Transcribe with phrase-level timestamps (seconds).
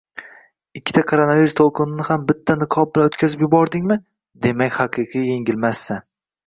[0.79, 4.01] Ikkita Koronavirus to'lqinini ham bitta niqob bilan o'tkazib yubordingmi?
[4.49, 6.07] Demak haqiqiy yengilmassan!